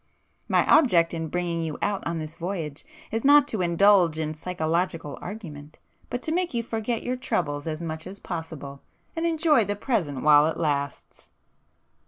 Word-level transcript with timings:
My 0.47 0.65
object 0.65 1.13
in 1.13 1.27
bringing 1.27 1.61
you 1.61 1.77
out 1.79 2.03
on 2.07 2.17
this 2.17 2.33
voyage 2.33 2.83
is 3.11 3.23
not 3.23 3.47
to 3.49 3.61
indulge 3.61 4.17
in 4.17 4.33
psychological 4.33 5.15
argument, 5.21 5.77
but 6.09 6.23
to 6.23 6.31
make 6.31 6.55
you 6.55 6.63
forget 6.63 7.03
your 7.03 7.15
troubles 7.15 7.67
as 7.67 7.83
much 7.83 8.07
as 8.07 8.17
possible, 8.17 8.81
and 9.15 9.27
enjoy 9.27 9.63
the 9.63 9.75
present 9.75 10.23
while 10.23 10.47
it 10.47 10.57
lasts." 10.57 11.29